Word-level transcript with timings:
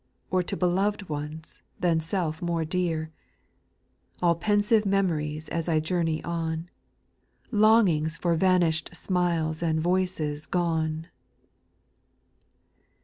Or 0.31 0.41
to 0.41 0.57
beloved 0.57 1.09
ones, 1.09 1.61
than 1.79 1.99
self 1.99 2.41
more 2.41 2.65
dear 2.65 3.11
I 4.19 4.25
All 4.25 4.33
pensive 4.33 4.83
memories 4.83 5.47
as 5.49 5.69
I 5.69 5.79
journey 5.79 6.23
on. 6.23 6.69
Longings 7.51 8.17
for 8.17 8.33
vanished 8.33 8.95
smiles 8.95 9.61
and 9.61 9.79
voices 9.79 10.47
gone. 10.47 11.05